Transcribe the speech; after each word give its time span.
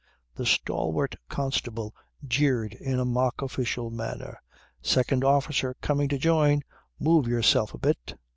The 0.33 0.47
stalwart 0.47 1.15
constable 1.29 1.93
jeered 2.27 2.73
in 2.73 2.97
a 2.97 3.05
mock 3.05 3.43
official 3.43 3.91
manner. 3.91 4.41
"Second 4.81 5.23
officer 5.23 5.75
coming 5.79 6.09
to 6.09 6.17
join. 6.17 6.63
Move 6.99 7.27
yourself 7.27 7.75
a 7.75 7.77
bit." 7.77 8.15